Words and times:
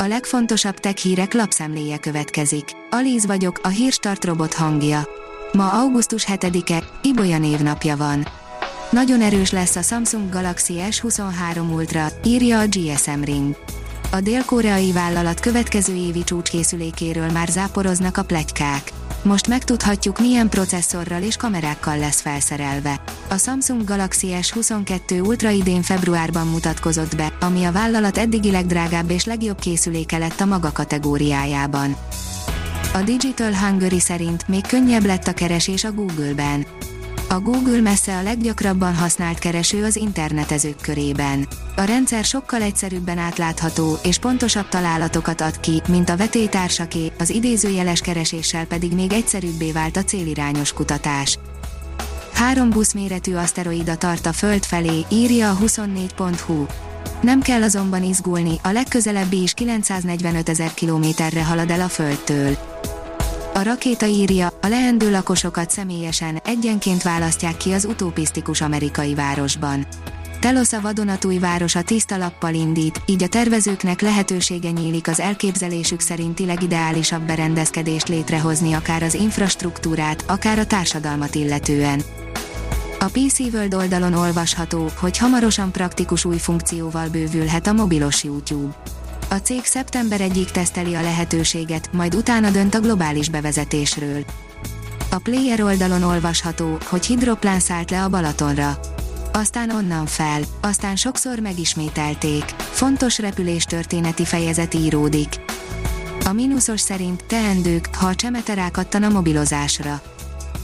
A 0.00 0.06
legfontosabb 0.06 0.78
tech 0.78 0.96
hírek 0.96 1.32
lapszemléje 1.32 1.98
következik. 1.98 2.64
Alíz 2.90 3.26
vagyok, 3.26 3.60
a 3.62 3.68
hírstart 3.68 4.24
robot 4.24 4.54
hangja. 4.54 5.08
Ma 5.52 5.70
augusztus 5.72 6.24
7-e, 6.28 6.82
Ibolya 7.02 7.38
névnapja 7.38 7.96
van. 7.96 8.26
Nagyon 8.90 9.20
erős 9.20 9.50
lesz 9.50 9.76
a 9.76 9.82
Samsung 9.82 10.30
Galaxy 10.30 10.74
S23 10.90 11.72
Ultra, 11.72 12.06
írja 12.24 12.58
a 12.58 12.66
GSM 12.66 13.22
Ring. 13.22 13.56
A 14.10 14.20
dél-koreai 14.20 14.92
vállalat 14.92 15.40
következő 15.40 15.94
évi 15.94 16.24
csúcskészülékéről 16.24 17.30
már 17.30 17.48
záporoznak 17.48 18.16
a 18.16 18.24
plegykák. 18.24 18.92
Most 19.22 19.48
megtudhatjuk 19.48 20.18
milyen 20.18 20.48
processzorral 20.48 21.22
és 21.22 21.36
kamerákkal 21.36 21.98
lesz 21.98 22.20
felszerelve. 22.20 23.00
A 23.28 23.36
Samsung 23.36 23.84
Galaxy 23.84 24.28
S22 24.40 25.26
Ultra 25.26 25.50
idén 25.50 25.82
februárban 25.82 26.46
mutatkozott 26.46 27.16
be, 27.16 27.32
ami 27.40 27.64
a 27.64 27.72
vállalat 27.72 28.18
eddigi 28.18 28.50
legdrágább 28.50 29.10
és 29.10 29.24
legjobb 29.24 29.58
készüléke 29.58 30.18
lett 30.18 30.40
a 30.40 30.46
maga 30.46 30.72
kategóriájában. 30.72 31.96
A 32.94 33.02
Digital 33.02 33.54
Hungary 33.54 34.00
szerint 34.00 34.48
még 34.48 34.66
könnyebb 34.66 35.04
lett 35.04 35.26
a 35.26 35.32
keresés 35.32 35.84
a 35.84 35.92
Google-ben. 35.92 36.66
A 37.30 37.40
Google 37.40 37.80
messze 37.80 38.16
a 38.16 38.22
leggyakrabban 38.22 38.94
használt 38.94 39.38
kereső 39.38 39.84
az 39.84 39.96
internetezők 39.96 40.80
körében. 40.80 41.46
A 41.76 41.82
rendszer 41.82 42.24
sokkal 42.24 42.62
egyszerűbben 42.62 43.18
átlátható 43.18 43.98
és 44.02 44.18
pontosabb 44.18 44.68
találatokat 44.68 45.40
ad 45.40 45.60
ki, 45.60 45.82
mint 45.88 46.08
a 46.08 46.16
vetélytársaké, 46.16 47.12
az 47.18 47.30
idézőjeles 47.30 48.00
kereséssel 48.00 48.66
pedig 48.66 48.92
még 48.92 49.12
egyszerűbbé 49.12 49.72
vált 49.72 49.96
a 49.96 50.04
célirányos 50.04 50.72
kutatás. 50.72 51.38
Három 52.32 52.70
buszméretű 52.70 53.34
aszteroida 53.34 53.96
tart 53.96 54.26
a 54.26 54.32
Föld 54.32 54.64
felé, 54.64 55.04
írja 55.10 55.50
a 55.50 55.56
24.hu. 55.56 56.66
Nem 57.20 57.40
kell 57.40 57.62
azonban 57.62 58.02
izgulni, 58.02 58.54
a 58.62 58.70
legközelebbi 58.70 59.42
is 59.42 59.52
945 59.52 60.48
ezer 60.48 60.74
kilométerre 60.74 61.44
halad 61.44 61.70
el 61.70 61.80
a 61.80 61.88
Földtől. 61.88 62.56
A 63.58 63.62
rakéta 63.62 64.06
írja, 64.06 64.46
a 64.60 64.66
leendő 64.66 65.10
lakosokat 65.10 65.70
személyesen, 65.70 66.40
egyenként 66.44 67.02
választják 67.02 67.56
ki 67.56 67.72
az 67.72 67.84
utopisztikus 67.84 68.60
amerikai 68.60 69.14
városban. 69.14 69.86
Telos 70.40 70.72
a 70.72 70.80
vadonatúj 70.80 71.38
városa 71.38 71.82
tiszta 71.82 72.16
lappal 72.16 72.54
indít, 72.54 73.00
így 73.06 73.22
a 73.22 73.28
tervezőknek 73.28 74.00
lehetősége 74.00 74.70
nyílik 74.70 75.08
az 75.08 75.20
elképzelésük 75.20 76.00
szerinti 76.00 76.44
legideálisabb 76.44 77.22
berendezkedést 77.22 78.08
létrehozni 78.08 78.72
akár 78.72 79.02
az 79.02 79.14
infrastruktúrát, 79.14 80.24
akár 80.26 80.58
a 80.58 80.66
társadalmat 80.66 81.34
illetően. 81.34 82.02
A 82.98 83.04
PC 83.04 83.38
World 83.38 83.74
oldalon 83.74 84.14
olvasható, 84.14 84.90
hogy 85.00 85.18
hamarosan 85.18 85.72
praktikus 85.72 86.24
új 86.24 86.38
funkcióval 86.38 87.08
bővülhet 87.08 87.66
a 87.66 87.72
mobilos 87.72 88.24
YouTube. 88.24 88.74
A 89.28 89.34
cég 89.34 89.64
szeptember 89.64 90.20
egyik 90.20 90.50
teszteli 90.50 90.94
a 90.94 91.02
lehetőséget, 91.02 91.92
majd 91.92 92.14
utána 92.14 92.50
dönt 92.50 92.74
a 92.74 92.80
globális 92.80 93.28
bevezetésről. 93.28 94.24
A 95.10 95.18
Player 95.18 95.62
oldalon 95.62 96.02
olvasható, 96.02 96.78
hogy 96.84 97.06
hidroplán 97.06 97.60
szállt 97.60 97.90
le 97.90 98.02
a 98.02 98.08
Balatonra. 98.08 98.78
Aztán 99.32 99.70
onnan 99.70 100.06
fel, 100.06 100.42
aztán 100.60 100.96
sokszor 100.96 101.38
megismételték. 101.38 102.44
Fontos 102.58 103.18
repüléstörténeti 103.18 104.24
fejezet 104.24 104.74
íródik. 104.74 105.28
A 106.24 106.32
mínuszos 106.32 106.80
szerint 106.80 107.24
teendők, 107.24 107.88
ha 107.94 108.06
a 108.06 108.14
csemete 108.14 108.54
rákattan 108.54 109.02
a 109.02 109.08
mobilozásra 109.08 110.00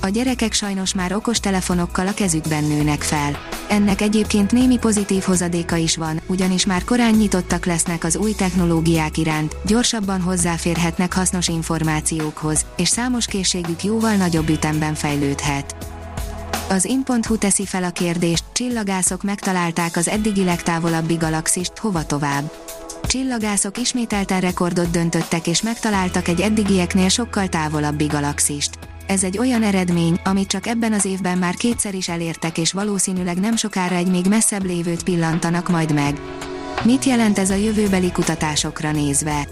a 0.05 0.09
gyerekek 0.09 0.53
sajnos 0.53 0.95
már 0.95 1.15
okos 1.15 1.41
telefonokkal 1.41 2.07
a 2.07 2.15
kezükben 2.15 2.65
nőnek 2.65 3.03
fel. 3.03 3.39
Ennek 3.69 4.01
egyébként 4.01 4.53
némi 4.53 4.79
pozitív 4.79 5.23
hozadéka 5.23 5.77
is 5.77 5.97
van, 5.97 6.21
ugyanis 6.27 6.67
már 6.67 6.85
korán 6.85 7.15
nyitottak 7.15 7.67
lesznek 7.67 8.05
az 8.05 8.17
új 8.17 8.33
technológiák 8.33 9.19
iránt, 9.19 9.57
gyorsabban 9.67 10.21
hozzáférhetnek 10.21 11.15
hasznos 11.15 11.49
információkhoz, 11.49 12.65
és 12.77 12.89
számos 12.89 13.27
készségük 13.27 13.85
jóval 13.85 14.15
nagyobb 14.15 14.49
ütemben 14.49 14.95
fejlődhet. 14.95 15.77
Az 16.69 16.85
in.hu 16.85 17.39
teszi 17.39 17.67
fel 17.67 17.85
a 17.85 17.91
kérdést, 17.91 18.45
csillagászok 18.53 19.23
megtalálták 19.23 19.97
az 19.97 20.09
eddigi 20.09 20.45
legtávolabbi 20.45 21.15
galaxist, 21.15 21.79
hova 21.79 22.07
tovább. 22.07 22.53
Csillagászok 23.03 23.79
ismételten 23.79 24.41
rekordot 24.41 24.91
döntöttek 24.91 25.47
és 25.47 25.63
megtaláltak 25.63 26.29
egy 26.29 26.41
eddigieknél 26.41 27.09
sokkal 27.09 27.49
távolabbi 27.49 28.07
galaxist. 28.07 28.79
Ez 29.07 29.25
egy 29.25 29.39
olyan 29.39 29.63
eredmény, 29.63 30.21
amit 30.25 30.49
csak 30.49 30.67
ebben 30.67 30.93
az 30.93 31.05
évben 31.05 31.39
már 31.39 31.55
kétszer 31.55 31.95
is 31.95 32.09
elértek 32.09 32.59
és 32.59 32.73
valószínűleg 32.73 33.41
nem 33.41 33.57
sokára 33.57 33.95
egy 33.95 34.11
még 34.11 34.27
messzebb 34.27 34.65
lévőt 34.65 35.03
pillantanak 35.03 35.69
majd 35.69 35.93
meg. 35.93 36.21
Mit 36.85 37.05
jelent 37.05 37.39
ez 37.39 37.51
a 37.51 37.55
jövőbeli 37.55 38.13
kutatásokra 38.13 38.93
nézve? 38.93 39.49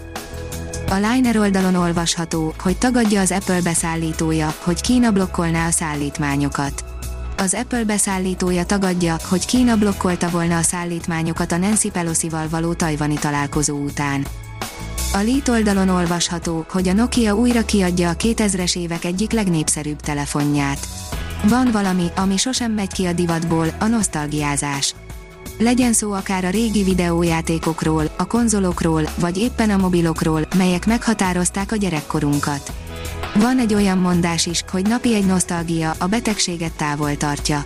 A 0.89 0.95
Liner 0.95 1.37
oldalon 1.37 1.75
olvasható, 1.75 2.53
hogy 2.59 2.77
tagadja 2.77 3.21
az 3.21 3.31
Apple 3.31 3.61
beszállítója, 3.61 4.55
hogy 4.59 4.81
Kína 4.81 5.11
blokkolná 5.11 5.67
a 5.67 5.71
szállítmányokat. 5.71 6.83
Az 7.37 7.53
Apple 7.53 7.83
beszállítója 7.83 8.65
tagadja, 8.65 9.17
hogy 9.29 9.45
Kína 9.45 9.77
blokkolta 9.77 10.29
volna 10.29 10.57
a 10.57 10.61
szállítmányokat 10.61 11.51
a 11.51 11.57
Nancy 11.57 11.89
Pelosi-val 11.89 12.47
való 12.49 12.73
tajvani 12.73 13.15
találkozó 13.15 13.77
után. 13.77 14.25
A 15.15 15.17
Lít 15.17 15.47
oldalon 15.47 15.89
olvasható, 15.89 16.65
hogy 16.69 16.87
a 16.87 16.93
Nokia 16.93 17.35
újra 17.35 17.65
kiadja 17.65 18.09
a 18.09 18.13
2000-es 18.13 18.77
évek 18.77 19.03
egyik 19.03 19.31
legnépszerűbb 19.31 19.99
telefonját. 19.99 20.87
Van 21.43 21.71
valami, 21.71 22.05
ami 22.15 22.37
sosem 22.37 22.71
megy 22.71 22.93
ki 22.93 23.05
a 23.05 23.13
divatból, 23.13 23.67
a 23.79 23.85
nosztalgiázás. 23.85 24.95
Legyen 25.57 25.93
szó 25.93 26.11
akár 26.11 26.45
a 26.45 26.49
régi 26.49 26.83
videójátékokról, 26.83 28.11
a 28.17 28.27
konzolokról, 28.27 29.09
vagy 29.19 29.37
éppen 29.37 29.69
a 29.69 29.77
mobilokról, 29.77 30.47
melyek 30.57 30.85
meghatározták 30.85 31.71
a 31.71 31.75
gyerekkorunkat. 31.75 32.71
Van 33.35 33.59
egy 33.59 33.73
olyan 33.73 33.97
mondás 33.97 34.45
is, 34.45 34.63
hogy 34.71 34.87
napi 34.87 35.15
egy 35.15 35.25
nosztalgia 35.25 35.93
a 35.97 36.07
betegséget 36.07 36.73
távol 36.73 37.17
tartja. 37.17 37.65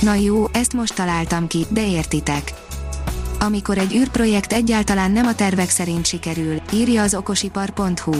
Na 0.00 0.14
jó, 0.14 0.46
ezt 0.52 0.72
most 0.72 0.94
találtam 0.94 1.46
ki, 1.46 1.66
de 1.68 1.86
értitek 1.86 2.52
amikor 3.44 3.78
egy 3.78 3.94
űrprojekt 3.94 4.52
egyáltalán 4.52 5.10
nem 5.10 5.26
a 5.26 5.34
tervek 5.34 5.70
szerint 5.70 6.06
sikerül, 6.06 6.60
írja 6.72 7.02
az 7.02 7.14
okosipar.hu. 7.14 8.12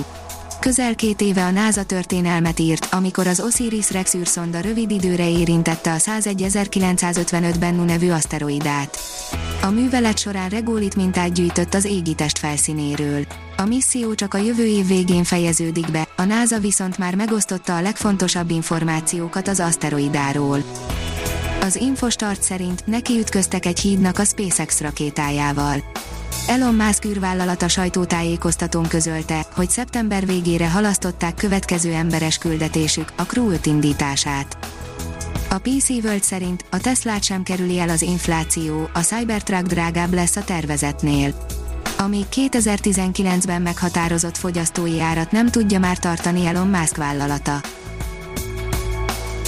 Közel 0.61 0.95
két 0.95 1.21
éve 1.21 1.45
a 1.45 1.51
NASA 1.51 1.83
történelmet 1.83 2.59
írt, 2.59 2.89
amikor 2.91 3.27
az 3.27 3.41
Osiris 3.41 3.91
Rex 3.91 4.15
űrszonda 4.15 4.61
rövid 4.61 4.91
időre 4.91 5.31
érintette 5.31 5.93
a 5.93 5.97
101955-ben 5.97 7.75
Nu 7.75 7.85
nevű 7.85 8.11
aszteroidát. 8.11 8.99
A 9.63 9.71
művelet 9.71 10.19
során 10.19 10.49
rególit 10.49 10.97
mintát 10.97 11.33
gyűjtött 11.33 11.75
az 11.75 11.85
égitest 11.85 12.39
felszínéről. 12.39 13.27
A 13.57 13.65
misszió 13.65 14.15
csak 14.15 14.35
a 14.35 14.39
jövő 14.39 14.67
év 14.67 14.87
végén 14.87 15.25
fejeződik 15.25 15.91
be, 15.91 16.09
a 16.17 16.25
NASA 16.25 16.59
viszont 16.59 16.99
már 16.99 17.15
megosztotta 17.15 17.77
a 17.77 17.83
legfontosabb 17.83 18.51
információkat 18.51 19.49
az 19.49 19.61
aszteroidáról. 19.61 20.63
Az 21.65 21.77
Infostart 21.77 22.43
szerint 22.43 22.87
neki 22.87 23.19
ütköztek 23.19 23.67
egy 23.67 23.79
hídnak 23.79 24.19
a 24.19 24.25
SpaceX 24.25 24.81
rakétájával. 24.81 25.83
Elon 26.47 26.75
Musk 26.75 27.05
űrvállalata 27.05 27.69
sajtótájékoztatón 27.69 28.89
közölte, 28.89 29.47
hogy 29.55 29.71
szeptember 29.71 30.27
végére 30.27 30.71
halasztották 30.71 31.35
következő 31.35 31.93
emberes 31.93 32.39
küldetésük, 32.39 33.13
a 33.17 33.23
Crew 33.23 33.51
5 33.51 33.67
indítását. 33.67 34.57
A 35.51 35.59
PC 35.59 35.89
World 35.89 36.23
szerint 36.23 36.65
a 36.71 36.79
Tesla 36.79 37.21
sem 37.21 37.43
kerüli 37.43 37.79
el 37.79 37.89
az 37.89 38.03
infláció, 38.03 38.89
a 38.93 39.01
Cybertruck 39.01 39.67
drágább 39.67 40.13
lesz 40.13 40.37
a 40.37 40.45
tervezetnél. 40.45 41.47
Ami 41.99 42.25
2019-ben 42.33 43.63
meghatározott 43.63 44.37
fogyasztói 44.37 45.01
árat 45.01 45.31
nem 45.31 45.49
tudja 45.51 45.79
már 45.79 45.99
tartani 45.99 46.47
Elon 46.47 46.69
Musk 46.69 46.97
vállalata 46.97 47.61